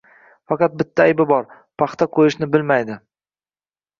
Faqat 0.51 0.77
bitta 0.79 1.05
aybi 1.09 1.27
bor: 1.31 1.45
“paxta 1.83 2.09
qo’yish”ni 2.17 2.49
bilmaydi. 2.57 2.95